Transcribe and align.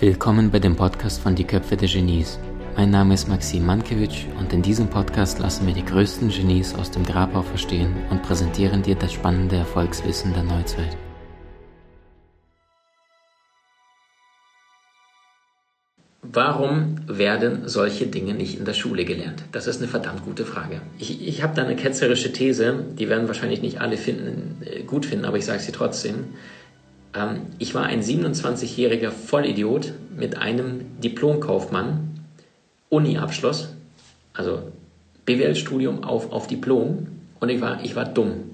Willkommen 0.00 0.50
bei 0.50 0.58
dem 0.58 0.76
Podcast 0.76 1.20
von 1.20 1.34
Die 1.34 1.44
Köpfe 1.44 1.76
der 1.76 1.86
Genies. 1.86 2.38
Mein 2.74 2.88
Name 2.88 3.12
ist 3.12 3.28
Maxim 3.28 3.66
Mankewitsch 3.66 4.24
und 4.38 4.50
in 4.50 4.62
diesem 4.62 4.88
Podcast 4.88 5.40
lassen 5.40 5.66
wir 5.66 5.74
die 5.74 5.84
größten 5.84 6.30
Genies 6.30 6.74
aus 6.74 6.90
dem 6.90 7.04
Grabau 7.04 7.42
verstehen 7.42 7.94
und 8.08 8.22
präsentieren 8.22 8.82
dir 8.82 8.94
das 8.94 9.12
spannende 9.12 9.56
Erfolgswissen 9.56 10.32
der 10.32 10.44
Neuzeit. 10.44 10.96
Warum 16.22 16.96
werden 17.06 17.68
solche 17.68 18.06
Dinge 18.06 18.32
nicht 18.32 18.58
in 18.58 18.64
der 18.64 18.72
Schule 18.72 19.04
gelernt? 19.04 19.42
Das 19.52 19.66
ist 19.66 19.82
eine 19.82 19.88
verdammt 19.88 20.24
gute 20.24 20.46
Frage. 20.46 20.80
Ich, 20.98 21.28
ich 21.28 21.42
habe 21.42 21.54
da 21.54 21.62
eine 21.62 21.76
ketzerische 21.76 22.32
These, 22.32 22.86
die 22.98 23.10
werden 23.10 23.28
wahrscheinlich 23.28 23.60
nicht 23.60 23.82
alle 23.82 23.98
finden, 23.98 24.62
äh, 24.64 24.82
gut 24.82 25.04
finden, 25.04 25.26
aber 25.26 25.36
ich 25.36 25.44
sage 25.44 25.60
sie 25.60 25.72
trotzdem. 25.72 26.32
Ähm, 27.14 27.42
ich 27.58 27.74
war 27.74 27.84
ein 27.84 28.02
27-jähriger 28.02 29.10
Vollidiot 29.10 29.92
mit 30.16 30.36
einem 30.36 31.00
Diplomkaufmann, 31.00 32.20
Uni-Abschluss, 32.88 33.74
also 34.34 34.72
BWL-Studium 35.26 36.04
auf, 36.04 36.32
auf 36.32 36.46
Diplom 36.46 37.06
und 37.38 37.48
ich 37.48 37.60
war, 37.60 37.84
ich 37.84 37.94
war 37.96 38.04
dumm. 38.04 38.50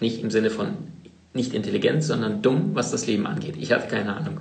Nicht 0.00 0.22
im 0.22 0.30
Sinne 0.30 0.50
von 0.50 0.68
nicht 1.34 1.52
intelligent, 1.52 2.02
sondern 2.02 2.42
dumm, 2.42 2.70
was 2.74 2.90
das 2.90 3.06
Leben 3.06 3.26
angeht. 3.26 3.56
Ich 3.58 3.72
hatte 3.72 3.88
keine 3.88 4.16
Ahnung. 4.16 4.40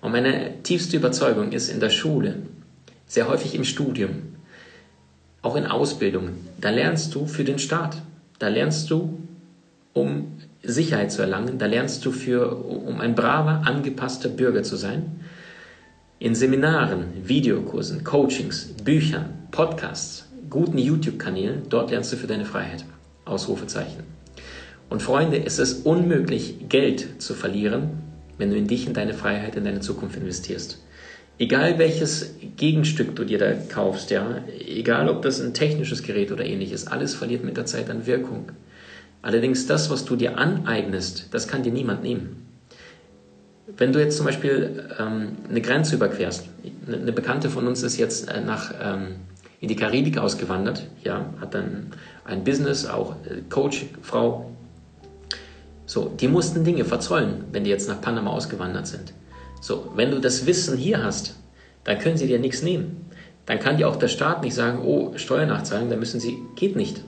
Und 0.00 0.12
meine 0.12 0.62
tiefste 0.62 0.96
Überzeugung 0.96 1.52
ist 1.52 1.68
in 1.68 1.80
der 1.80 1.90
Schule, 1.90 2.36
sehr 3.06 3.28
häufig 3.28 3.54
im 3.54 3.64
Studium, 3.64 4.36
auch 5.42 5.56
in 5.56 5.66
Ausbildung, 5.66 6.30
da 6.60 6.70
lernst 6.70 7.14
du 7.14 7.26
für 7.26 7.44
den 7.44 7.58
Staat. 7.58 8.02
Da 8.38 8.48
lernst 8.48 8.90
du, 8.90 9.18
um 9.92 10.37
Sicherheit 10.72 11.12
zu 11.12 11.22
erlangen. 11.22 11.58
Da 11.58 11.66
lernst 11.66 12.04
du 12.04 12.12
für, 12.12 12.56
um 12.56 13.00
ein 13.00 13.14
braver, 13.14 13.62
angepasster 13.66 14.28
Bürger 14.28 14.62
zu 14.62 14.76
sein. 14.76 15.20
In 16.18 16.34
Seminaren, 16.34 17.04
Videokursen, 17.24 18.04
Coachings, 18.04 18.74
Büchern, 18.84 19.26
Podcasts, 19.50 20.28
guten 20.50 20.78
YouTube-Kanälen, 20.78 21.62
dort 21.68 21.90
lernst 21.90 22.12
du 22.12 22.16
für 22.16 22.26
deine 22.26 22.44
Freiheit. 22.44 22.84
Ausrufezeichen. 23.24 24.04
Und 24.88 25.02
Freunde, 25.02 25.44
es 25.44 25.58
ist 25.58 25.84
unmöglich, 25.84 26.68
Geld 26.68 27.20
zu 27.22 27.34
verlieren, 27.34 27.90
wenn 28.38 28.50
du 28.50 28.56
in 28.56 28.66
dich, 28.66 28.86
in 28.86 28.94
deine 28.94 29.14
Freiheit, 29.14 29.56
in 29.56 29.64
deine 29.64 29.80
Zukunft 29.80 30.16
investierst. 30.16 30.82
Egal 31.38 31.78
welches 31.78 32.34
Gegenstück 32.56 33.14
du 33.14 33.24
dir 33.24 33.38
da 33.38 33.52
kaufst, 33.52 34.10
ja, 34.10 34.42
egal 34.66 35.08
ob 35.08 35.22
das 35.22 35.40
ein 35.40 35.54
technisches 35.54 36.02
Gerät 36.02 36.32
oder 36.32 36.44
ähnliches, 36.44 36.86
alles 36.86 37.14
verliert 37.14 37.44
mit 37.44 37.56
der 37.56 37.66
Zeit 37.66 37.90
an 37.90 38.06
Wirkung. 38.06 38.50
Allerdings 39.22 39.66
das, 39.66 39.90
was 39.90 40.04
du 40.04 40.16
dir 40.16 40.38
aneignest, 40.38 41.28
das 41.32 41.48
kann 41.48 41.62
dir 41.62 41.72
niemand 41.72 42.02
nehmen. 42.02 42.46
Wenn 43.76 43.92
du 43.92 43.98
jetzt 43.98 44.16
zum 44.16 44.26
Beispiel 44.26 44.88
ähm, 44.98 45.36
eine 45.48 45.60
Grenze 45.60 45.96
überquerst, 45.96 46.48
eine 46.86 47.12
Bekannte 47.12 47.50
von 47.50 47.66
uns 47.66 47.82
ist 47.82 47.98
jetzt 47.98 48.30
äh, 48.30 48.40
nach, 48.40 48.72
ähm, 48.80 49.16
in 49.60 49.68
die 49.68 49.76
Karibik 49.76 50.18
ausgewandert, 50.18 50.86
ja, 51.04 51.26
hat 51.40 51.54
dann 51.54 51.88
ein 52.24 52.44
Business, 52.44 52.86
auch 52.86 53.16
äh, 53.26 53.42
Coach, 53.50 53.86
Frau. 54.02 54.50
So, 55.84 56.12
die 56.18 56.28
mussten 56.28 56.64
Dinge 56.64 56.84
verzollen, 56.84 57.44
wenn 57.52 57.64
die 57.64 57.70
jetzt 57.70 57.88
nach 57.88 58.00
Panama 58.00 58.30
ausgewandert 58.30 58.86
sind. 58.86 59.12
So, 59.60 59.92
wenn 59.96 60.10
du 60.10 60.20
das 60.20 60.46
Wissen 60.46 60.78
hier 60.78 61.02
hast, 61.02 61.36
dann 61.84 61.98
können 61.98 62.16
sie 62.16 62.26
dir 62.26 62.38
nichts 62.38 62.62
nehmen. 62.62 63.10
Dann 63.46 63.58
kann 63.58 63.76
dir 63.76 63.88
auch 63.88 63.96
der 63.96 64.08
Staat 64.08 64.42
nicht 64.42 64.54
sagen, 64.54 64.80
oh, 64.84 65.12
Steuernachzahlung, 65.16 65.90
da 65.90 65.96
müssen 65.96 66.20
sie, 66.20 66.38
geht 66.54 66.76
nicht. 66.76 67.02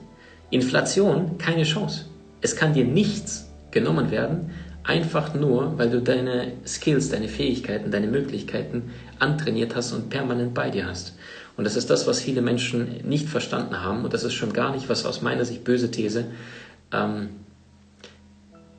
Inflation, 0.51 1.37
keine 1.37 1.63
Chance. 1.63 2.05
Es 2.41 2.55
kann 2.55 2.73
dir 2.73 2.85
nichts 2.85 3.49
genommen 3.71 4.11
werden, 4.11 4.51
einfach 4.83 5.33
nur, 5.33 5.77
weil 5.77 5.89
du 5.89 6.01
deine 6.01 6.53
Skills, 6.65 7.09
deine 7.09 7.27
Fähigkeiten, 7.27 7.91
deine 7.91 8.07
Möglichkeiten 8.07 8.91
antrainiert 9.19 9.75
hast 9.75 9.93
und 9.93 10.09
permanent 10.09 10.53
bei 10.53 10.69
dir 10.69 10.87
hast. 10.87 11.15
Und 11.57 11.65
das 11.65 11.75
ist 11.75 11.89
das, 11.89 12.07
was 12.07 12.21
viele 12.21 12.41
Menschen 12.41 13.01
nicht 13.07 13.29
verstanden 13.29 13.81
haben. 13.81 14.03
Und 14.03 14.13
das 14.13 14.23
ist 14.23 14.33
schon 14.33 14.53
gar 14.53 14.73
nicht, 14.73 14.89
was 14.89 15.05
aus 15.05 15.21
meiner 15.21 15.45
Sicht 15.45 15.63
böse 15.63 15.91
These, 15.91 16.25
ähm, 16.91 17.29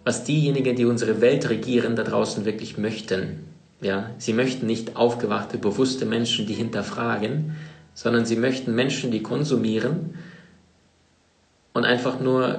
was 0.05 0.25
diejenigen, 0.25 0.75
die 0.75 0.85
unsere 0.85 1.21
Welt 1.21 1.49
regieren, 1.49 1.97
da 1.97 2.03
draußen 2.03 2.45
wirklich 2.45 2.79
möchten. 2.79 3.45
Ja, 3.81 4.11
sie 4.19 4.33
möchten 4.33 4.67
nicht 4.67 4.97
aufgewachte, 4.97 5.59
bewusste 5.59 6.07
Menschen, 6.07 6.47
die 6.47 6.55
hinterfragen, 6.55 7.57
sondern 7.95 8.27
sie 8.27 8.37
möchten 8.37 8.75
Menschen, 8.75 9.11
die 9.11 9.23
konsumieren, 9.23 10.15
und 11.73 11.85
einfach 11.85 12.21
nur 12.21 12.59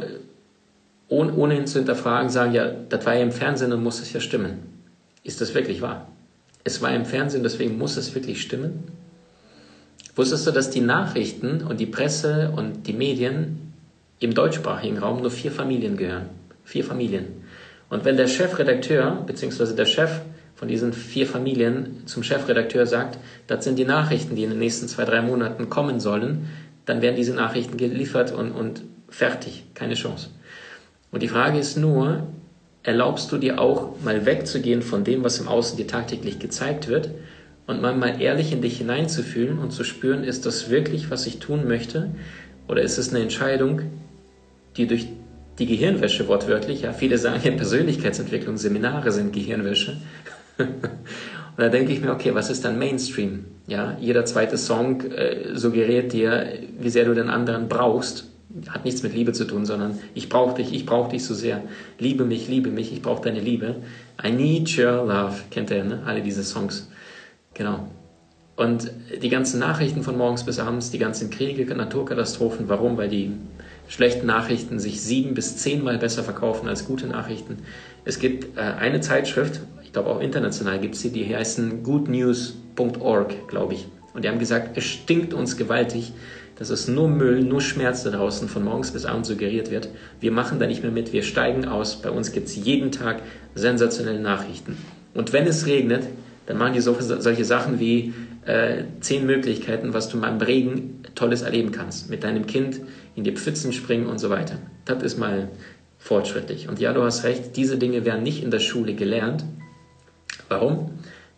ohne, 1.08 1.34
ohne 1.34 1.58
ihn 1.58 1.68
zu 1.68 1.80
hinterfragen 1.80 2.30
sagen, 2.30 2.54
ja, 2.54 2.72
das 2.90 3.06
war 3.06 3.16
ja 3.16 3.22
im 3.22 3.32
Fernsehen 3.32 3.72
und 3.72 3.84
muss 3.84 4.02
es 4.02 4.14
ja 4.14 4.20
stimmen. 4.20 4.60
Ist 5.24 5.42
das 5.42 5.54
wirklich 5.54 5.82
wahr? 5.82 6.08
Es 6.64 6.82
war 6.82 6.94
im 6.94 7.06
Fernsehen, 7.06 7.44
deswegen 7.44 7.78
muss 7.78 7.98
es 7.98 8.16
wirklich 8.16 8.42
stimmen? 8.42 8.84
Wusstest 10.16 10.48
du, 10.48 10.52
dass 10.52 10.70
die 10.70 10.82
Nachrichten 10.82 11.62
und 11.62 11.80
die 11.80 11.86
Presse 11.86 12.52
und 12.56 12.88
die 12.88 12.94
Medien 12.94 13.74
im 14.20 14.34
deutschsprachigen 14.34 14.98
Raum 14.98 15.22
nur 15.22 15.32
vier 15.32 15.52
Familien 15.52 15.98
gehören? 15.98 16.30
Vier 16.64 16.84
Familien. 16.84 17.44
Und 17.90 18.06
wenn 18.06 18.18
der 18.18 18.28
Chefredakteur 18.28 19.24
bzw. 19.26 19.76
der 19.76 19.86
Chef 19.86 20.22
von 20.56 20.68
diesen 20.68 20.94
vier 20.94 21.28
Familien 21.28 22.04
zum 22.06 22.24
Chefredakteur 22.24 22.86
sagt, 22.86 23.18
das 23.48 23.66
sind 23.66 23.78
die 23.78 23.86
Nachrichten, 23.86 24.36
die 24.36 24.44
in 24.44 24.52
den 24.52 24.60
nächsten 24.60 24.88
zwei, 24.88 25.04
drei 25.04 25.22
Monaten 25.22 25.70
kommen 25.70 26.00
sollen, 26.00 26.48
dann 26.86 27.02
werden 27.02 27.16
diese 27.16 27.34
Nachrichten 27.34 27.78
geliefert 27.78 28.32
und, 28.32 28.52
und 28.52 28.82
Fertig, 29.14 29.66
keine 29.76 29.94
Chance. 29.94 30.30
Und 31.12 31.22
die 31.22 31.28
Frage 31.28 31.60
ist 31.60 31.78
nur, 31.78 32.24
erlaubst 32.82 33.32
du 33.32 33.38
dir 33.38 33.62
auch 33.62 34.02
mal 34.04 34.26
wegzugehen 34.26 34.82
von 34.82 35.04
dem, 35.04 35.24
was 35.24 35.40
im 35.40 35.48
Außen 35.48 35.78
dir 35.78 35.86
tagtäglich 35.86 36.40
gezeigt 36.40 36.88
wird 36.88 37.12
und 37.68 37.80
mal, 37.80 37.96
mal 37.96 38.20
ehrlich 38.20 38.52
in 38.52 38.64
dich 38.64 38.80
hineinzufühlen 38.80 39.60
und 39.60 39.70
zu 39.70 39.84
spüren, 39.84 40.24
ist 40.24 40.48
das 40.48 40.72
wirklich, 40.72 41.12
was 41.12 41.28
ich 41.28 41.38
tun 41.38 41.68
möchte? 41.68 42.10
Oder 42.68 42.82
ist 42.82 42.98
es 42.98 43.12
eine 43.12 43.22
Entscheidung, 43.22 43.84
die 44.78 44.88
durch 44.88 45.06
die 45.60 45.68
Gehirnwäsche 45.68 46.28
wortwörtlich, 46.28 46.82
ja, 46.82 46.92
viele 46.92 47.20
sagen 47.20 47.40
ja 47.44 47.52
Persönlichkeitsentwicklung, 47.52 48.58
Seminare 48.58 49.12
sind 49.12 49.32
Gehirnwäsche. 49.32 49.98
und 50.58 50.70
da 51.58 51.70
denke 51.70 51.94
ich 51.94 52.02
mir, 52.02 52.12
okay, 52.12 52.34
was 52.34 52.50
ist 52.50 52.66
dann 52.66 52.80
Mainstream? 52.80 53.46
Ja, 53.68 53.96
jeder 54.02 54.26
zweite 54.26 54.58
Song 54.58 55.02
äh, 55.12 55.56
suggeriert 55.56 56.14
dir, 56.14 56.48
wie 56.80 56.90
sehr 56.90 57.06
du 57.06 57.14
den 57.14 57.30
anderen 57.30 57.70
brauchst 57.70 58.33
hat 58.70 58.86
nichts 58.86 59.04
mit 59.04 59.14
Liebe 59.14 59.34
zu 59.34 59.46
tun, 59.46 59.66
sondern 59.66 60.00
ich 60.14 60.30
brauche 60.30 60.56
dich, 60.56 60.74
ich 60.74 60.86
brauche 60.86 61.12
dich 61.12 61.26
so 61.26 61.34
sehr. 61.34 61.62
Liebe 62.00 62.26
mich, 62.26 62.48
liebe 62.48 62.70
mich, 62.70 62.94
ich 62.94 63.02
brauche 63.02 63.24
deine 63.24 63.40
Liebe. 63.40 63.78
I 64.24 64.32
need 64.32 64.78
your 64.78 65.06
love. 65.06 65.36
Kennt 65.50 65.72
ihr, 65.72 65.84
ne? 65.84 66.04
Alle 66.06 66.22
diese 66.22 66.44
Songs. 66.44 66.90
Genau. 67.54 67.88
Und 68.56 68.92
die 69.22 69.30
ganzen 69.30 69.60
Nachrichten 69.60 70.04
von 70.04 70.18
morgens 70.18 70.44
bis 70.44 70.60
abends, 70.60 70.92
die 70.92 71.00
ganzen 71.00 71.32
Kriege, 71.32 71.66
Naturkatastrophen, 71.74 72.70
warum? 72.70 72.98
Weil 72.98 73.10
die 73.10 73.32
schlechten 73.88 74.28
Nachrichten 74.28 74.80
sich 74.80 75.02
sieben 75.02 75.34
bis 75.34 75.58
zehnmal 75.58 75.98
besser 75.98 76.24
verkaufen 76.24 76.68
als 76.68 76.86
gute 76.86 77.08
Nachrichten. 77.08 77.58
Es 78.06 78.20
gibt 78.20 78.58
äh, 78.58 78.62
eine 78.62 79.02
Zeitschrift, 79.02 79.62
ich 79.84 79.92
glaube 79.92 80.10
auch 80.10 80.20
international 80.20 80.80
gibt 80.80 80.96
es 80.96 81.02
sie, 81.02 81.12
die 81.12 81.36
heißen 81.36 81.84
goodnews.org, 81.84 83.48
glaube 83.48 83.74
ich. 83.74 83.88
Und 84.14 84.24
die 84.24 84.30
haben 84.30 84.40
gesagt, 84.40 84.78
es 84.78 84.84
stinkt 84.84 85.34
uns 85.34 85.58
gewaltig, 85.58 86.14
dass 86.64 86.70
es 86.70 86.88
nur 86.88 87.10
Müll, 87.10 87.44
nur 87.44 87.60
Schmerz 87.60 88.04
da 88.04 88.10
draußen 88.10 88.48
von 88.48 88.64
morgens 88.64 88.92
bis 88.92 89.04
abends 89.04 89.28
suggeriert 89.28 89.70
wird. 89.70 89.90
Wir 90.22 90.32
machen 90.32 90.60
da 90.60 90.66
nicht 90.66 90.82
mehr 90.82 90.94
mit, 90.94 91.12
wir 91.12 91.22
steigen 91.22 91.66
aus. 91.66 92.02
Bei 92.02 92.10
uns 92.10 92.32
gibt 92.32 92.48
es 92.48 92.56
jeden 92.56 92.94
Tag 92.94 93.22
sensationelle 93.54 94.22
Nachrichten. 94.22 94.78
Und 95.14 95.34
wenn 95.34 95.46
es 95.46 95.66
regnet, 95.66 96.08
dann 96.46 96.58
machen 96.58 96.72
die 96.72 96.80
so, 96.80 96.96
solche 97.00 97.44
Sachen 97.44 97.82
wie 97.82 98.14
äh, 98.46 98.86
zehn 99.02 99.26
Möglichkeiten, 99.26 99.94
was 99.94 100.08
du 100.08 100.16
mal 100.16 100.32
im 100.32 100.38
Regen 100.38 101.04
Tolles 101.16 101.42
erleben 101.42 101.74
kannst. 101.74 102.10
Mit 102.10 102.24
deinem 102.24 102.48
Kind 102.48 102.80
in 103.14 103.26
die 103.26 103.34
Pfützen 103.34 103.74
springen 103.74 104.06
und 104.06 104.20
so 104.20 104.30
weiter. 104.30 104.56
Das 104.86 105.04
ist 105.04 105.20
mal 105.20 105.50
fortschrittlich. 106.00 106.70
Und 106.70 106.80
ja, 106.80 106.94
du 106.94 107.04
hast 107.04 107.26
recht, 107.26 107.58
diese 107.58 107.78
Dinge 107.78 108.06
werden 108.06 108.24
nicht 108.24 108.42
in 108.42 108.52
der 108.52 108.60
Schule 108.60 108.94
gelernt. 108.94 109.44
Warum? 110.48 110.92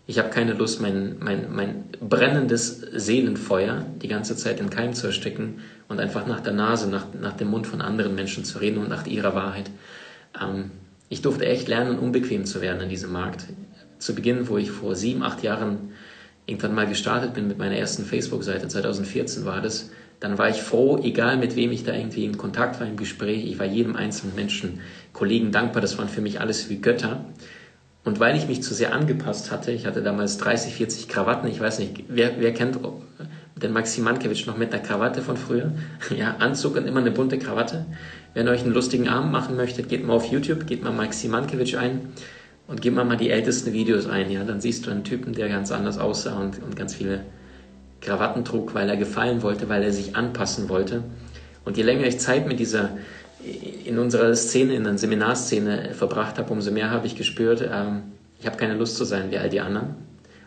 Ich 0.07 0.19
habe 0.19 0.29
keine 0.29 0.53
Lust, 0.53 0.81
mein, 0.81 1.15
mein, 1.19 1.53
mein 1.53 1.85
brennendes 1.99 2.81
Seelenfeuer 2.93 3.85
die 4.01 4.07
ganze 4.07 4.35
Zeit 4.35 4.59
in 4.59 4.69
Keim 4.69 4.93
zu 4.93 5.07
ersticken 5.07 5.61
und 5.87 5.99
einfach 5.99 6.27
nach 6.27 6.41
der 6.41 6.53
Nase, 6.53 6.89
nach, 6.89 7.07
nach 7.19 7.33
dem 7.33 7.49
Mund 7.49 7.65
von 7.65 7.81
anderen 7.81 8.13
Menschen 8.13 8.45
zu 8.45 8.59
reden 8.59 8.77
und 8.77 8.89
nach 8.89 9.07
ihrer 9.07 9.33
Wahrheit. 9.33 9.71
Ähm, 10.39 10.71
ich 11.09 11.21
durfte 11.21 11.45
echt 11.45 11.67
lernen, 11.67 11.97
unbequem 11.97 12.45
zu 12.45 12.61
werden 12.61 12.81
in 12.81 12.89
diesem 12.89 13.11
Markt. 13.11 13.45
Zu 13.97 14.13
Beginn, 14.13 14.47
wo 14.47 14.57
ich 14.57 14.69
vor 14.69 14.95
sieben, 14.95 15.23
acht 15.23 15.41
Jahren 15.41 15.93
irgendwann 16.45 16.75
mal 16.75 16.87
gestartet 16.87 17.33
bin 17.33 17.47
mit 17.47 17.57
meiner 17.57 17.75
ersten 17.75 18.05
Facebook-Seite, 18.05 18.67
2014 18.67 19.45
war 19.45 19.61
das, 19.61 19.89
dann 20.19 20.37
war 20.37 20.49
ich 20.49 20.61
froh, 20.61 20.99
egal 21.03 21.37
mit 21.37 21.55
wem 21.55 21.71
ich 21.71 21.83
da 21.83 21.93
irgendwie 21.93 22.25
in 22.25 22.37
Kontakt 22.37 22.79
war, 22.79 22.87
im 22.87 22.97
Gespräch, 22.97 23.45
ich 23.45 23.59
war 23.59 23.65
jedem 23.65 23.95
einzelnen 23.95 24.35
Menschen, 24.35 24.81
Kollegen 25.13 25.51
dankbar, 25.51 25.81
das 25.81 25.97
waren 25.97 26.09
für 26.09 26.21
mich 26.21 26.39
alles 26.39 26.69
wie 26.69 26.79
Götter. 26.79 27.25
Und 28.05 28.19
weil 28.19 28.37
ich 28.37 28.47
mich 28.47 28.61
zu 28.61 28.75
sehr 28.75 28.93
angepasst 28.93 29.51
hatte, 29.51 29.71
ich 29.71 29.87
hatte 29.87 30.03
damals 30.03 30.37
30, 30.37 30.75
40 30.75 31.07
Krawatten, 31.07 31.49
ich 31.49 31.59
weiß 31.59 31.79
nicht, 31.79 32.03
wer, 32.07 32.39
wer 32.39 32.53
kennt 32.53 32.77
den 33.55 33.73
Maxim 33.73 34.03
Mankiewicz 34.03 34.45
noch 34.45 34.57
mit 34.57 34.71
einer 34.71 34.83
Krawatte 34.83 35.21
von 35.21 35.35
früher? 35.35 35.71
Ja, 36.15 36.35
Anzug 36.37 36.75
und 36.77 36.85
immer 36.85 36.99
eine 36.99 37.09
bunte 37.09 37.39
Krawatte. 37.39 37.87
Wenn 38.35 38.47
ihr 38.47 38.51
euch 38.51 38.63
einen 38.63 38.73
lustigen 38.73 39.09
Abend 39.09 39.31
machen 39.31 39.55
möchtet, 39.55 39.89
geht 39.89 40.05
mal 40.05 40.13
auf 40.13 40.25
YouTube, 40.25 40.67
geht 40.67 40.83
mal 40.83 40.93
Maxim 40.93 41.31
Mankiewicz 41.31 41.73
ein. 41.73 42.13
Und 42.67 42.81
gib 42.81 42.93
mal 42.93 43.05
mal 43.05 43.17
die 43.17 43.29
ältesten 43.29 43.73
Videos 43.73 44.07
ein, 44.07 44.31
ja, 44.31 44.43
dann 44.43 44.61
siehst 44.61 44.85
du 44.85 44.91
einen 44.91 45.03
Typen, 45.03 45.33
der 45.33 45.49
ganz 45.49 45.71
anders 45.71 45.97
aussah 45.97 46.39
und, 46.39 46.61
und 46.63 46.75
ganz 46.75 46.95
viele 46.95 47.21
Krawatten 48.01 48.45
trug, 48.45 48.73
weil 48.75 48.89
er 48.89 48.97
gefallen 48.97 49.41
wollte, 49.41 49.67
weil 49.67 49.83
er 49.83 49.91
sich 49.91 50.15
anpassen 50.15 50.69
wollte. 50.69 51.03
Und 51.63 51.77
je 51.77 51.83
länger 51.83 52.05
ich 52.05 52.19
Zeit 52.19 52.47
mit 52.47 52.59
dieser, 52.59 52.89
in 53.85 53.99
unserer 53.99 54.35
Szene, 54.35 54.75
in 54.75 54.83
der 54.83 54.97
Seminarszene 54.97 55.93
verbracht 55.93 56.37
habe, 56.37 56.51
umso 56.51 56.71
mehr 56.71 56.89
habe 56.89 57.07
ich 57.07 57.15
gespürt, 57.15 57.61
ähm, 57.61 58.03
ich 58.39 58.45
habe 58.45 58.57
keine 58.57 58.75
Lust 58.75 58.97
zu 58.97 59.05
sein 59.05 59.31
wie 59.31 59.37
all 59.37 59.49
die 59.49 59.61
anderen. 59.61 59.95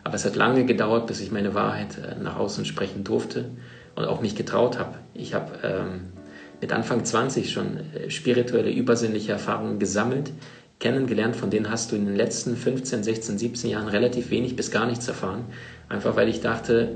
Aber 0.03 0.15
es 0.15 0.25
hat 0.25 0.35
lange 0.35 0.65
gedauert, 0.65 1.07
bis 1.07 1.19
ich 1.19 1.31
meine 1.31 1.53
Wahrheit 1.53 1.97
äh, 1.97 2.21
nach 2.21 2.37
außen 2.37 2.65
sprechen 2.65 3.03
durfte 3.03 3.45
und 3.95 4.05
auch 4.05 4.21
mich 4.21 4.35
getraut 4.35 4.79
habe. 4.79 4.95
Ich 5.13 5.33
habe 5.33 5.51
ähm, 5.63 6.01
mit 6.61 6.71
Anfang 6.71 7.03
20 7.03 7.51
schon 7.51 7.77
äh, 7.77 8.09
spirituelle, 8.09 8.71
übersinnliche 8.71 9.31
Erfahrungen 9.31 9.79
gesammelt, 9.79 10.31
kennengelernt, 10.79 11.35
von 11.35 11.49
denen 11.49 11.69
hast 11.69 11.91
du 11.91 11.95
in 11.95 12.05
den 12.05 12.15
letzten 12.15 12.55
15, 12.55 13.03
16, 13.03 13.37
17 13.37 13.69
Jahren 13.69 13.87
relativ 13.87 14.29
wenig 14.29 14.55
bis 14.55 14.71
gar 14.71 14.85
nichts 14.85 15.07
erfahren. 15.07 15.45
Einfach 15.89 16.15
weil 16.15 16.29
ich 16.29 16.41
dachte, 16.41 16.95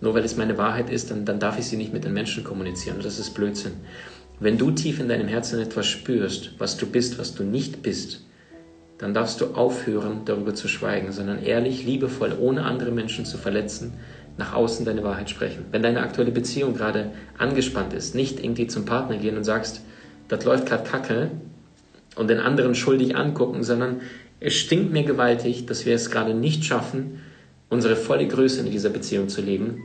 nur 0.00 0.14
weil 0.14 0.24
es 0.24 0.36
meine 0.36 0.56
Wahrheit 0.56 0.90
ist, 0.90 1.10
dann, 1.10 1.24
dann 1.24 1.40
darf 1.40 1.58
ich 1.58 1.66
sie 1.66 1.76
nicht 1.76 1.92
mit 1.92 2.04
den 2.04 2.12
Menschen 2.12 2.44
kommunizieren. 2.44 2.98
Das 3.02 3.18
ist 3.18 3.34
Blödsinn. 3.34 3.72
Wenn 4.40 4.58
du 4.58 4.70
tief 4.70 5.00
in 5.00 5.08
deinem 5.08 5.28
Herzen 5.28 5.60
etwas 5.60 5.86
spürst, 5.86 6.52
was 6.58 6.76
du 6.76 6.86
bist, 6.86 7.18
was 7.18 7.34
du 7.34 7.44
nicht 7.44 7.82
bist, 7.82 8.24
dann 8.98 9.14
darfst 9.14 9.40
du 9.40 9.54
aufhören, 9.54 10.22
darüber 10.24 10.54
zu 10.54 10.66
schweigen, 10.66 11.12
sondern 11.12 11.42
ehrlich, 11.42 11.84
liebevoll, 11.84 12.36
ohne 12.38 12.64
andere 12.64 12.90
Menschen 12.90 13.24
zu 13.24 13.38
verletzen, 13.38 13.94
nach 14.38 14.54
außen 14.54 14.84
deine 14.84 15.04
Wahrheit 15.04 15.30
sprechen. 15.30 15.66
Wenn 15.70 15.82
deine 15.82 16.00
aktuelle 16.00 16.32
Beziehung 16.32 16.74
gerade 16.74 17.12
angespannt 17.38 17.92
ist, 17.92 18.14
nicht 18.14 18.42
irgendwie 18.42 18.66
zum 18.66 18.84
Partner 18.84 19.18
gehen 19.18 19.36
und 19.36 19.44
sagst, 19.44 19.82
das 20.28 20.44
läuft 20.44 20.66
gerade 20.66 20.88
kacke, 20.88 21.30
und 22.16 22.28
den 22.28 22.38
anderen 22.38 22.74
schuldig 22.74 23.16
angucken, 23.16 23.62
sondern 23.62 24.00
es 24.40 24.54
stinkt 24.54 24.92
mir 24.92 25.04
gewaltig, 25.04 25.66
dass 25.66 25.86
wir 25.86 25.94
es 25.94 26.10
gerade 26.10 26.34
nicht 26.34 26.64
schaffen, 26.64 27.20
unsere 27.68 27.96
volle 27.96 28.26
Größe 28.26 28.60
in 28.60 28.70
dieser 28.70 28.90
Beziehung 28.90 29.28
zu 29.28 29.42
leben, 29.42 29.82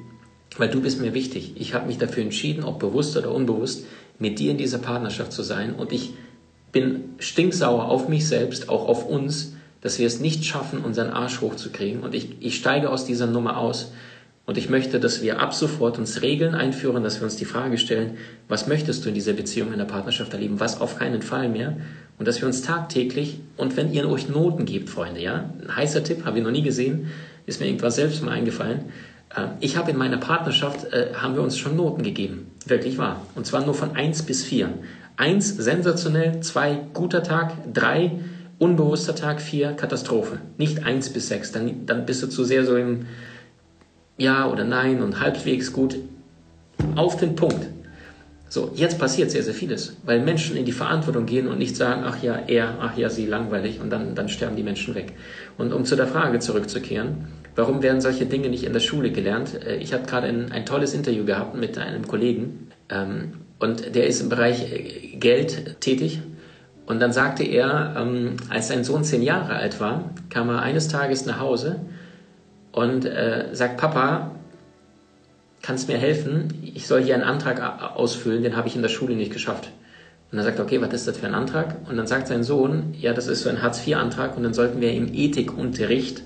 weil 0.57 0.69
du 0.69 0.81
bist 0.81 1.01
mir 1.01 1.13
wichtig. 1.13 1.53
Ich 1.55 1.73
habe 1.73 1.87
mich 1.87 1.97
dafür 1.97 2.23
entschieden, 2.23 2.63
ob 2.63 2.79
bewusst 2.79 3.15
oder 3.15 3.31
unbewusst, 3.31 3.85
mit 4.19 4.39
dir 4.39 4.51
in 4.51 4.57
dieser 4.57 4.77
Partnerschaft 4.77 5.31
zu 5.31 5.43
sein 5.43 5.73
und 5.73 5.91
ich 5.91 6.13
bin 6.71 7.15
stinksauer 7.19 7.85
auf 7.85 8.09
mich 8.09 8.27
selbst, 8.27 8.69
auch 8.69 8.87
auf 8.87 9.05
uns, 9.05 9.53
dass 9.81 9.99
wir 9.99 10.07
es 10.07 10.19
nicht 10.19 10.45
schaffen, 10.45 10.79
unseren 10.79 11.11
Arsch 11.11 11.41
hochzukriegen 11.41 12.01
und 12.01 12.15
ich, 12.15 12.41
ich 12.41 12.57
steige 12.57 12.89
aus 12.89 13.05
dieser 13.05 13.27
Nummer 13.27 13.57
aus 13.57 13.91
und 14.45 14.57
ich 14.57 14.69
möchte, 14.69 14.99
dass 14.99 15.21
wir 15.23 15.39
ab 15.39 15.53
sofort 15.53 15.97
uns 15.97 16.21
Regeln 16.21 16.53
einführen, 16.53 17.03
dass 17.03 17.19
wir 17.19 17.23
uns 17.23 17.35
die 17.35 17.45
Frage 17.45 17.77
stellen, 17.77 18.17
was 18.47 18.67
möchtest 18.67 19.03
du 19.03 19.09
in 19.09 19.15
dieser 19.15 19.33
Beziehung, 19.33 19.71
in 19.71 19.79
der 19.79 19.85
Partnerschaft 19.85 20.33
erleben, 20.33 20.59
was 20.59 20.81
auf 20.81 20.99
keinen 20.99 21.21
Fall 21.21 21.49
mehr 21.49 21.77
und 22.17 22.27
dass 22.27 22.41
wir 22.41 22.47
uns 22.47 22.61
tagtäglich, 22.61 23.39
und 23.57 23.75
wenn 23.75 23.91
ihr 23.91 24.09
euch 24.09 24.29
Noten 24.29 24.65
gebt, 24.65 24.89
Freunde, 24.89 25.21
ja, 25.21 25.49
ein 25.61 25.75
heißer 25.75 26.03
Tipp, 26.03 26.25
habe 26.25 26.37
ich 26.37 26.43
noch 26.43 26.51
nie 26.51 26.61
gesehen, 26.61 27.07
ist 27.45 27.59
mir 27.59 27.67
irgendwas 27.67 27.95
selbst 27.95 28.23
mal 28.23 28.31
eingefallen. 28.31 28.85
Äh, 29.35 29.47
ich 29.59 29.77
habe 29.77 29.91
in 29.91 29.97
meiner 29.97 30.17
Partnerschaft, 30.17 30.85
äh, 30.93 31.13
haben 31.15 31.35
wir 31.35 31.41
uns 31.41 31.57
schon 31.57 31.75
Noten 31.75 32.03
gegeben. 32.03 32.51
Wirklich 32.65 32.97
wahr. 32.97 33.25
Und 33.35 33.45
zwar 33.45 33.63
nur 33.63 33.73
von 33.73 33.95
eins 33.95 34.23
bis 34.23 34.43
vier. 34.43 34.69
Eins 35.17 35.49
sensationell, 35.49 36.41
zwei 36.41 36.79
guter 36.93 37.23
Tag, 37.23 37.53
drei 37.73 38.11
unbewusster 38.57 39.15
Tag, 39.15 39.41
vier 39.41 39.73
Katastrophe. 39.73 40.39
Nicht 40.57 40.83
eins 40.85 41.09
bis 41.09 41.27
sechs. 41.27 41.51
Dann, 41.51 41.85
dann 41.85 42.05
bist 42.05 42.23
du 42.23 42.27
zu 42.27 42.43
sehr 42.43 42.65
so 42.65 42.75
im 42.75 43.05
Ja 44.17 44.49
oder 44.49 44.63
Nein 44.63 45.01
und 45.01 45.19
halbwegs 45.19 45.73
gut. 45.73 45.95
Auf 46.95 47.17
den 47.17 47.35
Punkt. 47.35 47.67
So, 48.47 48.71
jetzt 48.75 48.99
passiert 48.99 49.31
sehr, 49.31 49.43
sehr 49.43 49.53
vieles, 49.53 49.97
weil 50.05 50.21
Menschen 50.21 50.55
in 50.55 50.65
die 50.65 50.71
Verantwortung 50.71 51.25
gehen 51.25 51.47
und 51.47 51.57
nicht 51.57 51.75
sagen, 51.75 52.03
ach 52.05 52.21
ja, 52.21 52.35
er, 52.47 52.77
ach 52.79 52.95
ja, 52.95 53.09
sie, 53.09 53.25
langweilig 53.25 53.81
und 53.81 53.89
dann, 53.89 54.15
dann 54.15 54.29
sterben 54.29 54.55
die 54.55 54.63
Menschen 54.63 54.95
weg. 54.95 55.13
Und 55.57 55.73
um 55.73 55.83
zu 55.83 55.95
der 55.95 56.07
Frage 56.07 56.39
zurückzukehren, 56.39 57.27
warum 57.55 57.81
werden 57.81 58.01
solche 58.01 58.25
Dinge 58.25 58.49
nicht 58.49 58.63
in 58.63 58.73
der 58.73 58.79
Schule 58.79 59.11
gelernt? 59.11 59.63
Äh, 59.63 59.77
ich 59.77 59.93
habe 59.93 60.05
gerade 60.05 60.27
ein, 60.27 60.51
ein 60.51 60.65
tolles 60.65 60.93
Interview 60.93 61.25
gehabt 61.25 61.55
mit 61.55 61.77
einem 61.77 62.07
Kollegen 62.07 62.69
ähm, 62.89 63.33
und 63.59 63.95
der 63.95 64.07
ist 64.07 64.21
im 64.21 64.29
Bereich 64.29 64.71
äh, 64.71 65.15
Geld 65.17 65.81
tätig. 65.81 66.21
Und 66.85 66.99
dann 66.99 67.11
sagte 67.11 67.43
er, 67.43 67.95
ähm, 67.97 68.35
als 68.49 68.67
sein 68.67 68.83
Sohn 68.83 69.03
zehn 69.03 69.23
Jahre 69.23 69.55
alt 69.55 69.79
war, 69.79 70.11
kam 70.29 70.49
er 70.49 70.61
eines 70.61 70.87
Tages 70.87 71.25
nach 71.25 71.39
Hause 71.39 71.79
und 72.71 73.05
äh, 73.05 73.47
sagt, 73.53 73.77
Papa, 73.77 74.31
kannst 75.63 75.87
mir 75.87 75.97
helfen, 75.97 76.53
ich 76.61 76.85
soll 76.85 77.01
hier 77.01 77.15
einen 77.15 77.23
Antrag 77.23 77.95
ausfüllen, 77.95 78.43
den 78.43 78.55
habe 78.55 78.67
ich 78.67 78.75
in 78.75 78.83
der 78.83 78.89
Schule 78.89 79.15
nicht 79.15 79.33
geschafft. 79.33 79.71
Und 80.31 80.37
dann 80.37 80.45
sagt 80.45 80.59
er, 80.59 80.65
okay, 80.65 80.79
was 80.79 80.93
ist 80.93 81.07
das 81.07 81.17
für 81.17 81.25
ein 81.25 81.33
Antrag? 81.33 81.77
Und 81.89 81.97
dann 81.97 82.05
sagt 82.05 82.27
sein 82.27 82.43
Sohn, 82.43 82.93
ja, 82.99 83.13
das 83.13 83.27
ist 83.27 83.41
so 83.41 83.49
ein 83.49 83.63
Hartz-IV-Antrag 83.63 84.37
und 84.37 84.43
dann 84.43 84.53
sollten 84.53 84.79
wir 84.79 84.91
im 84.93 85.11
Ethikunterricht, 85.11 86.21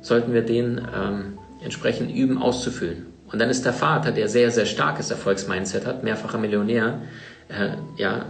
sollten 0.00 0.32
wir 0.32 0.42
den 0.42 0.80
ähm, 0.94 1.38
entsprechend 1.62 2.14
üben 2.14 2.38
auszufüllen. 2.38 3.06
Und 3.30 3.40
dann 3.40 3.50
ist 3.50 3.64
der 3.64 3.72
Vater, 3.72 4.12
der 4.12 4.28
sehr, 4.28 4.50
sehr 4.50 4.66
starkes 4.66 5.10
Erfolgsmindset 5.10 5.86
hat, 5.86 6.02
mehrfacher 6.02 6.38
Millionär, 6.38 7.02
äh, 7.48 7.76
ja, 7.96 8.26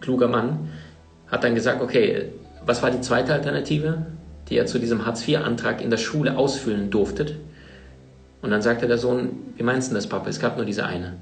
kluger 0.00 0.28
Mann, 0.28 0.68
hat 1.28 1.44
dann 1.44 1.54
gesagt, 1.54 1.80
okay, 1.80 2.30
was 2.66 2.82
war 2.82 2.90
die 2.90 3.00
zweite 3.00 3.32
Alternative, 3.32 4.06
die 4.48 4.56
er 4.56 4.66
zu 4.66 4.78
diesem 4.78 5.06
Hartz-IV-Antrag 5.06 5.80
in 5.80 5.90
der 5.90 5.96
Schule 5.96 6.36
ausfüllen 6.36 6.90
durfte? 6.90 7.36
Und 8.42 8.50
dann 8.50 8.60
sagte 8.60 8.86
der 8.86 8.98
Sohn, 8.98 9.30
wie 9.56 9.62
meinst 9.62 9.90
du 9.90 9.94
das, 9.94 10.06
Papa? 10.06 10.28
Es 10.28 10.38
gab 10.38 10.56
nur 10.56 10.66
diese 10.66 10.84
eine. 10.84 11.14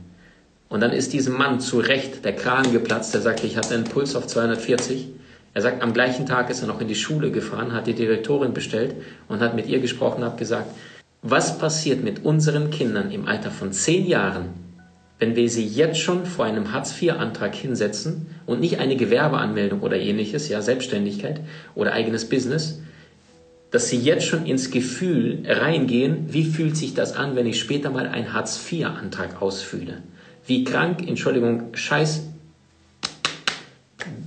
Und 0.68 0.80
dann 0.80 0.90
ist 0.90 1.12
diesem 1.12 1.36
Mann 1.36 1.60
zu 1.60 1.78
Recht 1.78 2.24
der 2.24 2.34
Kragen 2.34 2.72
geplatzt. 2.72 3.14
Der 3.14 3.20
sagte, 3.20 3.46
ich 3.46 3.56
hatte 3.56 3.74
einen 3.74 3.84
Puls 3.84 4.16
auf 4.16 4.26
240. 4.26 5.08
Er 5.54 5.62
sagt, 5.62 5.82
am 5.82 5.92
gleichen 5.92 6.26
Tag 6.26 6.48
ist 6.48 6.62
er 6.62 6.68
noch 6.68 6.80
in 6.80 6.88
die 6.88 6.94
Schule 6.94 7.30
gefahren, 7.30 7.72
hat 7.72 7.86
die 7.86 7.92
Direktorin 7.92 8.54
bestellt 8.54 8.94
und 9.28 9.40
hat 9.40 9.54
mit 9.54 9.66
ihr 9.66 9.80
gesprochen, 9.80 10.24
hat 10.24 10.38
gesagt, 10.38 10.70
was 11.20 11.58
passiert 11.58 12.02
mit 12.02 12.24
unseren 12.24 12.70
Kindern 12.70 13.10
im 13.10 13.28
Alter 13.28 13.50
von 13.50 13.72
zehn 13.72 14.06
Jahren, 14.06 14.46
wenn 15.18 15.36
wir 15.36 15.48
sie 15.48 15.64
jetzt 15.64 16.00
schon 16.00 16.26
vor 16.26 16.46
einem 16.46 16.72
Hartz-IV-Antrag 16.72 17.54
hinsetzen 17.54 18.26
und 18.44 18.60
nicht 18.60 18.80
eine 18.80 18.96
Gewerbeanmeldung 18.96 19.82
oder 19.82 19.96
ähnliches, 19.96 20.48
ja, 20.48 20.62
Selbstständigkeit 20.62 21.40
oder 21.76 21.92
eigenes 21.92 22.28
Business, 22.28 22.80
dass 23.70 23.88
sie 23.88 23.98
jetzt 23.98 24.26
schon 24.26 24.46
ins 24.46 24.70
Gefühl 24.70 25.44
reingehen, 25.46 26.26
wie 26.28 26.44
fühlt 26.44 26.76
sich 26.76 26.94
das 26.94 27.14
an, 27.14 27.36
wenn 27.36 27.46
ich 27.46 27.60
später 27.60 27.90
mal 27.90 28.08
einen 28.08 28.32
Hartz-IV-Antrag 28.32 29.40
ausfühle. 29.40 29.98
Wie 30.46 30.64
krank, 30.64 31.06
Entschuldigung, 31.06 31.74
scheiß 31.74 32.31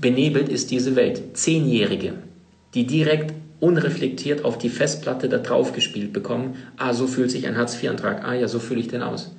benebelt 0.02 0.50
ist 0.50 0.72
diese 0.72 0.96
Welt. 0.96 1.38
Zehnjährige, 1.38 2.14
die 2.74 2.86
direkt 2.86 3.34
unreflektiert 3.60 4.46
auf 4.46 4.58
die 4.58 4.70
Festplatte 4.70 5.30
da 5.30 5.38
drauf 5.38 5.74
gespielt 5.74 6.14
bekommen, 6.14 6.56
ah, 6.78 6.94
so 6.94 7.08
fühlt 7.08 7.32
sich 7.32 7.48
ein 7.48 7.58
Hartz-IV-Antrag, 7.58 8.24
ah 8.24 8.34
ja, 8.34 8.48
so 8.48 8.60
fühle 8.60 8.80
ich 8.80 8.88
den 8.88 9.02
aus. 9.02 9.36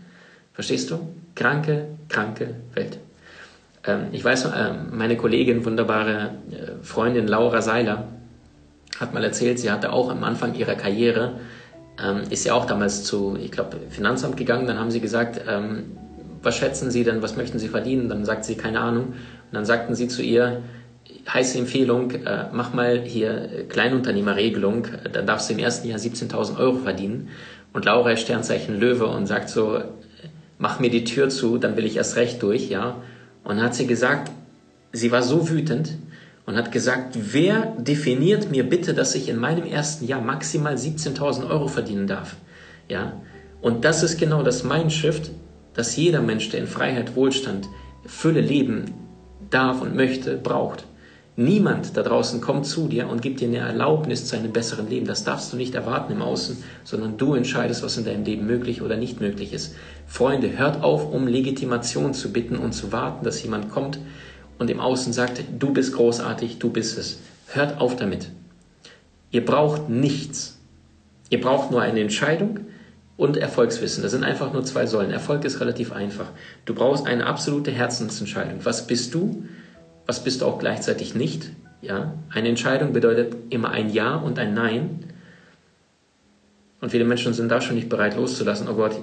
Verstehst 0.52 0.90
du? 0.90 0.99
Kranke, 1.35 1.87
kranke 2.09 2.55
Welt. 2.75 2.99
Ähm, 3.85 4.07
ich 4.12 4.25
weiß, 4.25 4.47
äh, 4.47 4.73
meine 4.90 5.16
Kollegin, 5.16 5.64
wunderbare 5.64 6.31
äh, 6.50 6.83
Freundin 6.83 7.28
Laura 7.28 7.61
Seiler, 7.62 8.09
hat 8.99 9.12
mal 9.12 9.23
erzählt, 9.23 9.59
sie 9.59 9.71
hatte 9.71 9.93
auch 9.93 10.11
am 10.11 10.25
Anfang 10.25 10.55
ihrer 10.55 10.75
Karriere, 10.75 11.40
ähm, 12.02 12.23
ist 12.31 12.45
ja 12.47 12.55
auch 12.55 12.64
damals 12.64 13.05
zu, 13.05 13.37
ich 13.40 13.52
glaube, 13.52 13.76
Finanzamt 13.90 14.37
gegangen, 14.37 14.66
dann 14.66 14.78
haben 14.78 14.90
sie 14.90 15.00
gesagt, 15.00 15.40
ähm, 15.47 15.85
was 16.43 16.57
schätzen 16.57 16.93
Sie 16.93 17.02
denn, 17.02 17.23
was 17.23 17.37
möchten 17.37 17.59
Sie 17.59 17.66
verdienen? 17.69 18.09
Dann 18.09 18.25
sagt 18.25 18.45
sie, 18.45 18.55
keine 18.55 18.78
Ahnung. 18.78 19.14
Und 19.50 19.55
dann 19.55 19.65
sagten 19.65 19.95
sie 19.95 20.09
zu 20.09 20.23
ihr, 20.23 20.62
heiße 21.33 21.59
Empfehlung, 21.59 22.11
äh, 22.11 22.47
mach 22.53 22.73
mal 22.73 23.00
hier 23.00 23.67
Kleinunternehmerregelung, 23.69 24.87
dann 25.12 25.26
darfst 25.26 25.49
du 25.49 25.55
im 25.55 25.59
ersten 25.59 25.88
Jahr 25.88 25.99
17.000 25.99 26.59
Euro 26.59 26.79
verdienen. 26.79 27.29
Und 27.73 27.85
Laura 27.85 28.12
ist 28.12 28.21
Sternzeichen 28.21 28.79
Löwe 28.79 29.07
und 29.07 29.26
sagt 29.26 29.49
so, 29.49 29.81
mach 30.59 30.81
mir 30.81 30.91
die 30.91 31.05
Tür 31.05 31.29
zu, 31.29 31.59
dann 31.59 31.76
will 31.76 31.85
ich 31.85 31.97
erst 31.97 32.17
recht 32.17 32.43
durch, 32.43 32.71
ja. 32.71 33.03
Und 33.45 33.62
hat 33.62 33.75
sie 33.75 33.87
gesagt, 33.87 34.31
sie 34.93 35.12
war 35.12 35.23
so 35.23 35.49
wütend, 35.49 35.97
und 36.47 36.57
hat 36.57 36.71
gesagt, 36.73 37.19
wer 37.33 37.75
definiert 37.76 38.50
mir 38.50 38.62
bitte, 38.69 38.95
dass 38.95 39.17
ich 39.17 39.29
in 39.29 39.37
meinem 39.37 39.65
ersten 39.65 40.07
Jahr 40.07 40.21
maximal 40.21 40.76
17.000 40.76 41.50
Euro 41.50 41.67
verdienen 41.67 42.07
darf? 42.07 42.37
Ja? 42.88 43.21
Und 43.61 43.85
das 43.85 44.05
ist 44.05 44.19
genau 44.19 44.45
das 44.45 44.62
Mindshift, 44.62 45.31
dass 45.75 45.97
jeder 45.97 46.23
Mensch, 46.23 46.49
der 46.50 46.61
in 46.61 46.69
Freiheit, 46.69 47.17
Wohlstand, 47.17 47.69
Fülle 48.07 48.41
leben 48.41 48.95
darf 49.50 49.81
und 49.83 49.95
möchte, 49.95 50.37
braucht. 50.37 50.85
Niemand 51.38 51.99
da 51.99 52.03
draußen 52.03 52.41
kommt 52.41 52.65
zu 52.65 52.88
dir 52.88 53.09
und 53.09 53.21
gibt 53.21 53.41
dir 53.41 53.49
eine 53.49 53.59
Erlaubnis 53.59 54.25
zu 54.25 54.37
einem 54.37 54.53
besseren 54.53 54.88
Leben. 54.88 55.07
Das 55.07 55.23
darfst 55.23 55.53
du 55.53 55.59
nicht 55.59 55.75
erwarten 55.75 56.12
im 56.12 56.23
Außen, 56.23 56.65
sondern 56.83 57.19
du 57.19 57.35
entscheidest, 57.35 57.83
was 57.83 57.99
in 57.99 58.07
deinem 58.07 58.25
Leben 58.25 58.47
möglich 58.47 58.81
oder 58.81 58.97
nicht 58.97 59.21
möglich 59.21 59.53
ist. 59.53 59.75
Freunde, 60.07 60.57
hört 60.57 60.83
auf, 60.83 61.12
um 61.12 61.26
Legitimation 61.26 62.15
zu 62.15 62.33
bitten 62.33 62.57
und 62.57 62.73
zu 62.73 62.91
warten, 62.91 63.23
dass 63.23 63.43
jemand 63.43 63.71
kommt 63.71 63.99
und 64.59 64.71
im 64.71 64.81
Außen 64.81 65.12
sagt, 65.12 65.43
du 65.59 65.75
bist 65.75 65.93
großartig, 65.95 66.59
du 66.59 66.71
bist 66.71 66.97
es. 66.97 67.19
Hört 67.49 67.83
auf 67.83 67.97
damit. 67.97 68.31
Ihr 69.31 69.45
braucht 69.45 69.91
nichts. 69.91 70.59
Ihr 71.29 71.43
braucht 71.43 71.71
nur 71.71 71.83
eine 71.83 72.00
Entscheidung 72.00 72.61
und 73.16 73.37
Erfolgswissen. 73.37 74.02
Das 74.02 74.12
sind 74.12 74.25
einfach 74.25 74.52
nur 74.52 74.64
zwei 74.64 74.87
Säulen. 74.87 75.11
Erfolg 75.11 75.44
ist 75.44 75.61
relativ 75.61 75.92
einfach. 75.92 76.26
Du 76.64 76.75
brauchst 76.75 77.06
eine 77.06 77.26
absolute 77.26 77.70
Herzensentscheidung. 77.70 78.64
Was 78.64 78.87
bist 78.87 79.14
du? 79.14 79.44
Was 80.04 80.23
bist 80.23 80.40
du 80.40 80.46
auch 80.46 80.58
gleichzeitig 80.58 81.14
nicht? 81.14 81.50
Ja? 81.80 82.14
Eine 82.30 82.49
Entscheidung 82.49 82.92
bedeutet 82.92 83.35
immer 83.50 83.70
ein 83.70 83.90
Ja 83.90 84.16
und 84.16 84.38
ein 84.38 84.54
Nein. 84.54 85.04
Und 86.80 86.90
viele 86.90 87.04
Menschen 87.04 87.32
sind 87.32 87.49
da 87.49 87.61
schon 87.61 87.76
nicht 87.76 87.88
bereit 87.88 88.16
loszulassen. 88.16 88.68
Oh 88.68 88.75
Gott, 88.75 88.96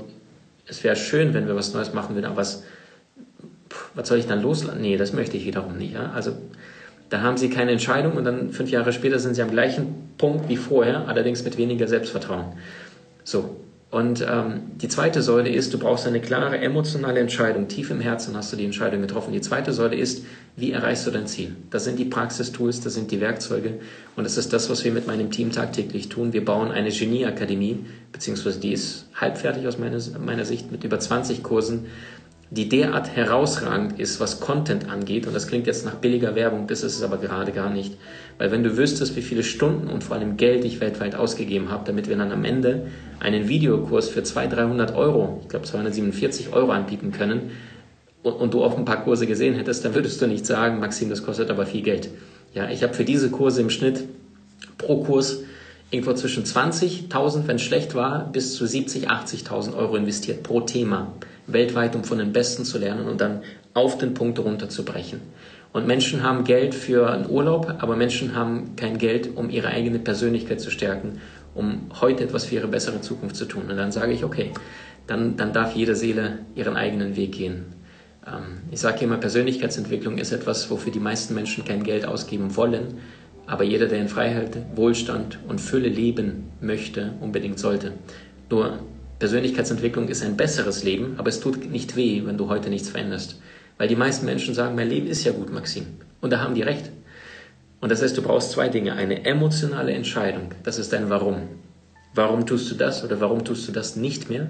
es 0.68 0.84
wäre 0.84 0.96
schön, 0.96 1.34
wenn 1.34 1.48
wir 1.48 1.56
was 1.56 1.74
Neues 1.74 1.94
machen 1.94 2.16
würden, 2.16 2.26
aber 2.26 2.38
was, 2.38 2.64
was 3.96 4.08
soll 4.08 4.20
ich 4.20 4.28
dann 4.28 4.42
loslassen? 4.42 4.80
Nee, 4.80 4.98
das 4.98 5.12
möchte 5.12 5.38
ich 5.38 5.46
wiederum 5.46 5.78
nicht. 5.78 5.94
Ja? 5.94 6.12
Also 6.12 6.34
da 7.10 7.22
haben 7.22 7.38
sie 7.38 7.50
keine 7.50 7.72
Entscheidung 7.72 8.14
und 8.14 8.26
dann 8.26 8.52
fünf 8.52 8.70
Jahre 8.70 8.94
später 8.94 9.18
sind 9.18 9.34
sie 9.34 9.42
am 9.42 9.52
gleichen 9.52 10.14
Punkt 10.20 10.50
wie 10.50 10.58
vorher, 10.58 11.08
allerdings 11.08 11.44
mit 11.44 11.58
weniger 11.58 11.88
Selbstvertrauen. 11.88 12.54
So, 13.24 13.58
und 13.94 14.26
ähm, 14.28 14.62
die 14.82 14.88
zweite 14.88 15.22
Säule 15.22 15.52
ist, 15.52 15.72
du 15.72 15.78
brauchst 15.78 16.08
eine 16.08 16.20
klare 16.20 16.58
emotionale 16.58 17.20
Entscheidung. 17.20 17.68
Tief 17.68 17.92
im 17.92 18.00
Herzen 18.00 18.36
hast 18.36 18.52
du 18.52 18.58
die 18.58 18.66
Entscheidung 18.66 19.02
getroffen. 19.02 19.34
Die 19.34 19.42
zweite 19.42 19.72
Säule 19.72 19.96
ist, 19.96 20.26
wie 20.56 20.72
erreichst 20.72 21.06
du 21.06 21.12
dein 21.12 21.28
Ziel? 21.28 21.56
Das 21.70 21.84
sind 21.84 22.00
die 22.00 22.06
Praxistools, 22.06 22.82
das 22.82 22.96
sind 22.96 23.12
die 23.12 23.22
Werkzeuge 23.22 23.76
und 24.16 24.24
das 24.24 24.36
ist 24.38 24.52
das, 24.52 24.68
was 24.72 24.84
wir 24.84 24.92
mit 24.92 25.06
meinem 25.06 25.30
Team 25.30 25.52
tagtäglich 25.52 26.10
tun. 26.10 26.34
Wir 26.34 26.44
bauen 26.44 26.72
eine 26.72 26.90
Genieakademie, 26.90 27.86
beziehungsweise 28.12 28.60
die 28.60 28.74
ist 28.74 29.06
halbfertig 29.14 29.68
aus 29.68 29.78
meiner, 29.78 30.00
meiner 30.20 30.46
Sicht 30.46 30.72
mit 30.72 30.84
über 30.84 31.00
20 31.00 31.44
Kursen, 31.44 31.86
die 32.56 32.70
derart 32.70 33.16
herausragend 33.16 34.00
ist, 34.00 34.20
was 34.20 34.40
Content 34.40 34.88
angeht, 34.88 35.26
und 35.26 35.34
das 35.34 35.48
klingt 35.48 35.66
jetzt 35.66 35.86
nach 35.86 35.96
billiger 35.96 36.36
Werbung, 36.36 36.68
das 36.68 36.84
ist 36.84 36.98
es 36.98 37.02
aber 37.02 37.18
gerade 37.18 37.52
gar 37.52 37.72
nicht. 37.72 37.98
Weil 38.38 38.52
wenn 38.52 38.64
du 38.64 38.78
wüsstest, 38.78 39.16
wie 39.16 39.24
viele 39.24 39.44
Stunden 39.44 39.88
und 39.88 40.04
vor 40.04 40.18
allem 40.18 40.38
Geld 40.38 40.64
ich 40.64 40.80
weltweit 40.80 41.16
ausgegeben 41.16 41.70
habe, 41.70 41.84
damit 41.86 42.08
wir 42.08 42.16
dann 42.16 42.32
am 42.32 42.46
Ende 42.46 42.86
einen 43.20 43.50
Videokurs 43.50 44.10
für 44.10 44.22
200, 44.22 44.60
300 44.60 44.96
Euro, 44.96 45.40
ich 45.42 45.50
glaube 45.50 45.66
247 45.66 46.54
Euro 46.54 46.72
anbieten 46.72 47.12
können, 47.12 47.52
und, 48.22 48.34
und, 48.34 48.54
du 48.54 48.64
auch 48.64 48.78
ein 48.78 48.86
paar 48.86 49.04
Kurse 49.04 49.26
gesehen 49.26 49.56
hättest, 49.56 49.84
dann 49.84 49.96
würdest 49.96 50.22
du 50.22 50.28
nicht 50.28 50.46
sagen, 50.46 50.80
Maxim, 50.80 51.10
das 51.10 51.26
kostet 51.26 51.50
aber 51.50 51.66
viel 51.66 51.82
Geld. 51.82 52.10
Ja, 52.54 52.70
ich 52.70 52.84
habe 52.84 52.94
für 52.94 53.04
diese 53.04 53.32
Kurse 53.32 53.62
im 53.62 53.70
Schnitt 53.70 54.04
pro 54.78 55.04
Kurs 55.04 55.42
irgendwo 55.94 56.14
zwischen 56.14 56.44
20.000, 56.44 57.48
wenn 57.48 57.58
es 57.58 57.62
schlecht 57.62 57.94
war, 57.94 58.32
bis 58.32 58.56
zu 58.56 58.66
70.000, 58.66 59.06
80.000 59.08 59.76
Euro 59.76 59.96
investiert 59.96 60.42
pro 60.42 60.62
Thema 60.62 61.14
weltweit, 61.46 61.96
um 61.96 62.04
von 62.04 62.18
den 62.18 62.34
Besten 62.34 62.66
zu 62.66 62.80
lernen 62.80 63.08
und 63.08 63.22
dann 63.22 63.44
auf 63.74 63.98
den 63.98 64.14
Punkt 64.14 64.40
runterzubrechen. 64.40 65.22
Und 65.72 65.86
Menschen 65.86 66.24
haben 66.24 66.46
Geld 66.46 66.74
für 66.74 67.12
einen 67.12 67.30
Urlaub, 67.30 67.76
aber 67.80 67.96
Menschen 67.96 68.36
haben 68.36 68.76
kein 68.76 68.98
Geld, 68.98 69.36
um 69.36 69.50
ihre 69.50 69.68
eigene 69.68 70.00
Persönlichkeit 70.00 70.62
zu 70.62 70.72
stärken, 70.72 71.22
um 71.54 71.92
heute 72.02 72.24
etwas 72.24 72.46
für 72.46 72.56
ihre 72.56 72.68
bessere 72.68 73.02
Zukunft 73.02 73.36
zu 73.36 73.46
tun. 73.46 73.64
Und 73.70 73.78
dann 73.78 73.92
sage 73.92 74.14
ich, 74.14 74.24
okay, 74.24 74.52
dann, 75.06 75.38
dann 75.38 75.54
darf 75.54 75.76
jede 75.76 75.96
Seele 75.96 76.40
ihren 76.56 76.76
eigenen 76.76 77.16
Weg 77.16 77.34
gehen. 77.34 77.66
Ähm, 78.26 78.62
ich 78.72 78.80
sage 78.80 79.04
immer, 79.06 79.18
Persönlichkeitsentwicklung 79.18 80.18
ist 80.18 80.32
etwas, 80.32 80.70
wofür 80.70 80.92
die 80.92 81.00
meisten 81.00 81.34
Menschen 81.34 81.66
kein 81.66 81.84
Geld 81.84 82.06
ausgeben 82.06 82.56
wollen, 82.56 83.00
aber 83.46 83.64
jeder, 83.64 83.88
der 83.88 84.00
in 84.00 84.08
Freiheit, 84.08 84.58
Wohlstand 84.76 85.40
und 85.48 85.60
Fülle 85.60 85.90
leben 85.90 86.52
möchte, 86.62 87.14
unbedingt 87.20 87.60
sollte. 87.60 87.94
Nur 88.50 88.80
Persönlichkeitsentwicklung 89.20 90.08
ist 90.08 90.24
ein 90.24 90.38
besseres 90.38 90.84
Leben, 90.84 91.16
aber 91.18 91.30
es 91.30 91.40
tut 91.40 91.70
nicht 91.70 91.96
weh, 91.96 92.24
wenn 92.26 92.38
du 92.38 92.50
heute 92.50 92.70
nichts 92.70 92.90
veränderst. 92.90 93.40
Weil 93.78 93.88
die 93.88 93.96
meisten 93.96 94.26
Menschen 94.26 94.54
sagen, 94.54 94.76
mein 94.76 94.90
Leben 94.90 95.08
ist 95.08 95.24
ja 95.24 95.32
gut, 95.32 95.52
Maxim. 95.52 95.86
Und 96.22 96.32
da 96.32 96.40
haben 96.40 96.56
die 96.56 96.62
recht. 96.62 96.90
Und 97.82 97.92
das 97.92 98.02
heißt, 98.02 98.18
du 98.18 98.22
brauchst 98.22 98.52
zwei 98.52 98.70
Dinge. 98.70 98.94
Eine 98.94 99.26
emotionale 99.26 99.92
Entscheidung. 99.92 100.52
Das 100.64 100.78
ist 100.78 100.94
dein 100.94 101.10
Warum. 101.10 101.44
Warum 102.16 102.46
tust 102.46 102.70
du 102.72 102.76
das 102.76 103.04
oder 103.04 103.20
warum 103.20 103.44
tust 103.44 103.68
du 103.68 103.72
das 103.72 103.96
nicht 103.96 104.30
mehr? 104.30 104.48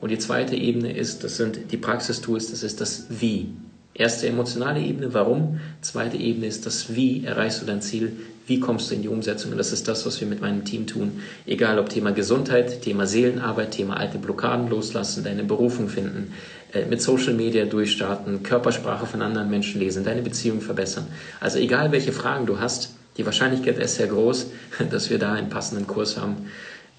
Und 0.00 0.10
die 0.10 0.18
zweite 0.18 0.56
Ebene 0.56 0.92
ist, 0.92 1.24
das 1.24 1.36
sind 1.36 1.72
die 1.72 1.76
Praxistools, 1.76 2.50
das 2.50 2.62
ist 2.62 2.80
das 2.80 3.06
Wie. 3.08 3.54
Erste 3.94 4.26
emotionale 4.26 4.80
Ebene, 4.80 5.14
warum? 5.14 5.60
Zweite 5.80 6.16
Ebene 6.16 6.46
ist 6.46 6.66
das 6.66 6.94
Wie 6.94 7.24
erreichst 7.24 7.62
du 7.62 7.66
dein 7.66 7.80
Ziel, 7.80 8.12
wie 8.46 8.60
kommst 8.60 8.90
du 8.90 8.94
in 8.94 9.02
die 9.02 9.08
Umsetzung? 9.08 9.52
Und 9.52 9.58
das 9.58 9.72
ist 9.72 9.88
das, 9.88 10.04
was 10.04 10.20
wir 10.20 10.28
mit 10.28 10.40
meinem 10.40 10.64
Team 10.64 10.86
tun. 10.86 11.22
Egal 11.46 11.78
ob 11.78 11.88
Thema 11.88 12.12
Gesundheit, 12.12 12.82
Thema 12.82 13.06
Seelenarbeit, 13.06 13.70
Thema 13.70 13.96
alte 13.96 14.18
Blockaden 14.18 14.68
loslassen, 14.68 15.24
deine 15.24 15.44
Berufung 15.44 15.88
finden, 15.88 16.32
äh, 16.72 16.84
mit 16.84 17.00
Social 17.00 17.32
Media 17.32 17.64
durchstarten, 17.64 18.42
Körpersprache 18.42 19.06
von 19.06 19.22
anderen 19.22 19.48
Menschen 19.48 19.80
lesen, 19.80 20.04
deine 20.04 20.22
Beziehung 20.22 20.60
verbessern. 20.60 21.06
Also 21.40 21.58
egal 21.58 21.92
welche 21.92 22.12
Fragen 22.12 22.44
du 22.44 22.60
hast, 22.60 22.90
die 23.16 23.24
Wahrscheinlichkeit 23.24 23.78
ist 23.78 23.96
sehr 23.96 24.08
groß, 24.08 24.48
dass 24.90 25.08
wir 25.08 25.18
da 25.18 25.32
einen 25.32 25.48
passenden 25.48 25.86
Kurs 25.86 26.18
haben. 26.18 26.50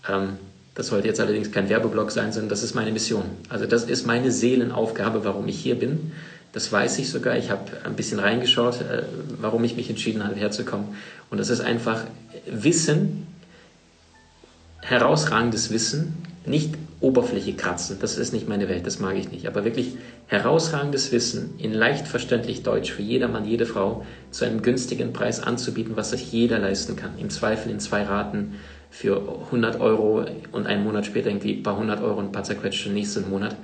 Ähm, 0.09 0.37
das 0.73 0.87
sollte 0.87 1.07
jetzt 1.07 1.21
allerdings 1.21 1.51
kein 1.51 1.69
Werbeblock 1.69 2.11
sein, 2.11 2.33
sondern 2.33 2.49
das 2.49 2.61
ist 2.61 2.75
meine 2.75 2.91
Mission. 2.91 3.23
Also 3.47 3.65
das 3.65 3.85
ist 3.85 4.05
meine 4.05 4.29
Seelenaufgabe, 4.29 5.23
warum 5.23 5.47
ich 5.47 5.57
hier 5.57 5.75
bin. 5.75 6.11
Das 6.55 6.71
weiß 6.71 6.99
ich 6.99 7.09
sogar. 7.09 7.35
Ich 7.35 7.51
habe 7.51 7.63
ein 7.83 7.97
bisschen 7.97 8.17
reingeschaut, 8.17 8.79
äh, 8.79 9.03
warum 9.41 9.65
ich 9.65 9.75
mich 9.75 9.89
entschieden 9.89 10.23
habe, 10.23 10.35
herzukommen. 10.35 10.95
Und 11.29 11.37
das 11.37 11.49
ist 11.49 11.59
einfach 11.59 12.05
Wissen, 12.45 13.27
herausragendes 14.81 15.69
Wissen, 15.69 16.13
nicht 16.45 16.75
Oberfläche 17.01 17.55
kratzen. 17.55 17.97
Das 17.99 18.17
ist 18.17 18.31
nicht 18.31 18.47
meine 18.47 18.69
Welt, 18.69 18.87
das 18.87 19.01
mag 19.01 19.17
ich 19.17 19.29
nicht. 19.31 19.47
Aber 19.47 19.65
wirklich 19.65 19.97
herausragendes 20.27 21.11
Wissen 21.11 21.55
in 21.57 21.73
leicht 21.73 22.07
verständlich 22.07 22.63
Deutsch 22.63 22.93
für 22.93 23.01
jedermann, 23.01 23.43
jede 23.43 23.65
Frau 23.65 24.05
zu 24.31 24.45
einem 24.45 24.61
günstigen 24.61 25.11
Preis 25.11 25.41
anzubieten, 25.41 25.97
was 25.97 26.11
sich 26.11 26.31
jeder 26.31 26.57
leisten 26.59 26.95
kann. 26.95 27.19
Im 27.19 27.29
Zweifel 27.31 27.69
in 27.69 27.81
zwei 27.81 28.03
Raten 28.03 28.55
für 28.89 29.17
100 29.47 29.81
Euro 29.81 30.25
und 30.53 30.67
einen 30.67 30.85
Monat 30.85 31.05
später 31.05 31.27
irgendwie 31.27 31.55
ein 31.55 31.63
paar 31.63 31.73
100 31.73 32.01
Euro 32.01 32.19
und 32.19 32.27
ein 32.27 32.31
paar 32.31 32.45
zerquetschte 32.45 32.91
nächsten 32.91 33.29
Monat. 33.29 33.57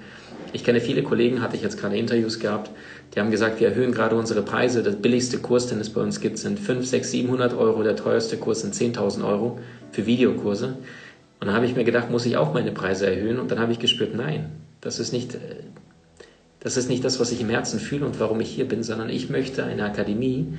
Ich 0.53 0.63
kenne 0.63 0.81
viele 0.81 1.03
Kollegen, 1.03 1.41
hatte 1.41 1.55
ich 1.55 1.61
jetzt 1.61 1.79
gerade 1.79 1.97
Interviews 1.97 2.39
gehabt, 2.39 2.71
die 3.13 3.19
haben 3.19 3.31
gesagt, 3.31 3.59
wir 3.59 3.69
erhöhen 3.69 3.91
gerade 3.91 4.15
unsere 4.15 4.41
Preise. 4.41 4.83
Der 4.83 4.91
billigste 4.91 5.37
Kurs, 5.37 5.67
den 5.67 5.79
es 5.79 5.89
bei 5.89 6.01
uns 6.01 6.21
gibt, 6.21 6.37
sind 6.37 6.59
5, 6.59 6.85
6, 6.85 7.11
700 7.11 7.53
Euro. 7.53 7.83
Der 7.83 7.95
teuerste 7.95 8.37
Kurs 8.37 8.61
sind 8.61 8.73
10.000 8.73 9.25
Euro 9.25 9.59
für 9.91 10.05
Videokurse. 10.05 10.77
Und 11.39 11.47
dann 11.47 11.53
habe 11.53 11.65
ich 11.65 11.75
mir 11.75 11.83
gedacht, 11.83 12.09
muss 12.09 12.25
ich 12.25 12.37
auch 12.37 12.53
meine 12.53 12.71
Preise 12.71 13.07
erhöhen? 13.07 13.39
Und 13.39 13.51
dann 13.51 13.59
habe 13.59 13.71
ich 13.71 13.79
gespürt, 13.79 14.15
nein, 14.15 14.51
das 14.79 14.99
ist 14.99 15.11
nicht, 15.11 15.37
das 16.61 16.77
ist 16.77 16.89
nicht 16.89 17.03
das, 17.03 17.19
was 17.19 17.31
ich 17.31 17.41
im 17.41 17.49
Herzen 17.49 17.79
fühle 17.79 18.05
und 18.05 18.19
warum 18.19 18.39
ich 18.39 18.49
hier 18.49 18.67
bin, 18.67 18.83
sondern 18.83 19.09
ich 19.09 19.29
möchte 19.29 19.65
eine 19.65 19.83
Akademie 19.83 20.53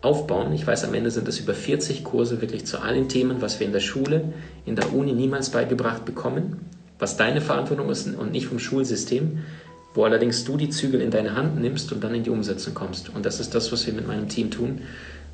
aufbauen. 0.00 0.52
Ich 0.52 0.66
weiß, 0.66 0.84
am 0.84 0.94
Ende 0.94 1.10
sind 1.10 1.26
es 1.26 1.40
über 1.40 1.54
40 1.54 2.04
Kurse 2.04 2.40
wirklich 2.40 2.66
zu 2.66 2.80
allen 2.80 3.08
Themen, 3.08 3.42
was 3.42 3.58
wir 3.58 3.66
in 3.66 3.72
der 3.72 3.80
Schule, 3.80 4.32
in 4.64 4.76
der 4.76 4.94
Uni 4.94 5.12
niemals 5.12 5.50
beigebracht 5.50 6.04
bekommen 6.04 6.60
was 7.00 7.16
deine 7.16 7.40
Verantwortung 7.40 7.90
ist 7.90 8.06
und 8.14 8.30
nicht 8.30 8.46
vom 8.46 8.58
Schulsystem, 8.58 9.40
wo 9.94 10.04
allerdings 10.04 10.44
du 10.44 10.56
die 10.56 10.70
Zügel 10.70 11.00
in 11.00 11.10
deine 11.10 11.34
Hand 11.34 11.60
nimmst 11.60 11.90
und 11.92 12.04
dann 12.04 12.14
in 12.14 12.22
die 12.22 12.30
Umsetzung 12.30 12.74
kommst. 12.74 13.08
Und 13.08 13.26
das 13.26 13.40
ist 13.40 13.54
das, 13.54 13.72
was 13.72 13.86
wir 13.86 13.92
mit 13.92 14.06
meinem 14.06 14.28
Team 14.28 14.50
tun. 14.50 14.82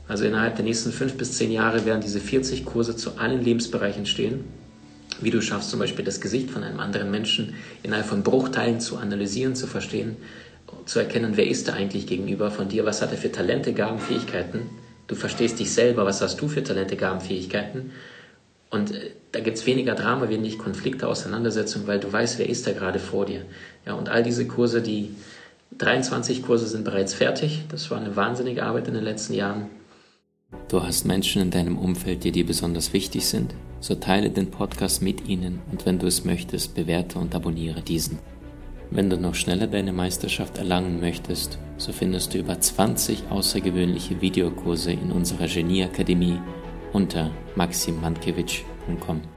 Also 0.09 0.25
innerhalb 0.25 0.57
der 0.57 0.65
nächsten 0.65 0.93
fünf 0.93 1.15
bis 1.15 1.33
zehn 1.33 1.51
Jahre 1.51 1.85
werden 1.85 2.01
diese 2.01 2.21
40 2.21 2.65
Kurse 2.65 2.97
zu 2.97 3.19
allen 3.19 3.43
Lebensbereichen 3.43 4.07
stehen. 4.07 4.45
Wie 5.21 5.31
du 5.31 5.43
schaffst, 5.43 5.71
zum 5.71 5.81
Beispiel 5.81 6.05
das 6.05 6.21
Gesicht 6.21 6.51
von 6.51 6.63
einem 6.63 6.79
anderen 6.79 7.11
Menschen 7.11 7.55
innerhalb 7.83 8.07
von 8.07 8.23
Bruchteilen 8.23 8.81
zu 8.81 8.97
analysieren, 8.99 9.57
zu 9.57 9.67
verstehen, 9.67 10.17
zu 10.85 10.99
erkennen, 10.99 11.33
wer 11.37 11.47
ist 11.47 11.69
er 11.69 11.75
eigentlich 11.75 12.07
gegenüber 12.07 12.51
von 12.51 12.69
dir, 12.69 12.85
was 12.85 13.03
hat 13.03 13.13
er 13.13 13.19
für 13.19 13.33
Talente, 13.33 13.73
Gaben, 13.73 13.99
Fähigkeiten. 13.99 14.71
Du 15.07 15.15
verstehst 15.15 15.59
dich 15.59 15.73
selber, 15.73 16.05
was 16.05 16.21
hast 16.21 16.41
du 16.41 16.49
für 16.49 16.63
Talente, 16.63 16.97
Gaben, 16.97 17.21
Fähigkeiten 17.21 17.93
und 18.71 18.95
äh, 18.95 19.11
da 19.37 19.43
gibt 19.43 19.59
es 19.59 19.67
weniger 19.67 19.95
Drama, 19.95 20.31
wenig 20.31 20.59
Konflikte, 20.59 21.07
Auseinandersetzungen, 21.07 21.87
weil 21.87 22.01
du 22.01 22.11
weißt, 22.11 22.39
wer 22.39 22.49
ist 22.49 22.67
da 22.67 22.73
gerade 22.73 22.99
vor 22.99 23.27
dir. 23.27 23.43
Ja, 23.85 23.93
und 23.93 24.09
all 24.09 24.23
diese 24.23 24.47
Kurse, 24.47 24.81
die 24.81 25.11
23 25.77 26.43
Kurse 26.43 26.67
sind 26.67 26.85
bereits 26.85 27.13
fertig. 27.13 27.65
Das 27.69 27.91
war 27.91 28.01
eine 28.01 28.17
wahnsinnige 28.17 28.63
Arbeit 28.63 28.89
in 28.89 28.95
den 28.95 29.05
letzten 29.05 29.35
Jahren. 29.35 29.67
Du 30.69 30.83
hast 30.83 31.05
Menschen 31.05 31.43
in 31.43 31.51
deinem 31.51 31.77
Umfeld, 31.77 32.25
die 32.25 32.33
dir 32.33 32.47
besonders 32.47 32.95
wichtig 32.95 33.27
sind? 33.27 33.53
So 33.79 33.95
teile 33.97 34.31
den 34.31 34.51
Podcast 34.51 35.03
mit 35.03 35.29
ihnen 35.29 35.61
und 35.71 35.85
wenn 35.85 35.99
du 35.99 36.07
es 36.07 36.25
möchtest, 36.25 36.75
bewerte 36.75 37.19
und 37.19 37.35
abonniere 37.35 37.83
diesen. 37.83 38.19
Wenn 38.91 39.11
du 39.11 39.19
noch 39.19 39.35
schneller 39.35 39.67
deine 39.67 39.93
Meisterschaft 39.93 40.57
erlangen 40.57 40.99
möchtest, 40.99 41.59
so 41.77 41.93
findest 41.93 42.33
du 42.33 42.39
über 42.39 42.59
20 42.59 43.25
außergewöhnliche 43.29 44.23
Videokurse 44.23 44.93
in 44.93 45.13
unserer 45.13 45.47
Genieakademie 45.47 46.39
unter 46.95 47.33
maximandkevich.com. 48.89 49.36